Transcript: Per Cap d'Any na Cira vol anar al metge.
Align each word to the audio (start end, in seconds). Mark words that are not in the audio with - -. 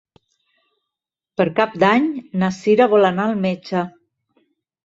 Per 1.41 1.47
Cap 1.59 1.77
d'Any 1.85 2.09
na 2.45 2.49
Cira 2.57 2.91
vol 2.97 3.09
anar 3.13 3.29
al 3.33 3.37
metge. 3.47 3.85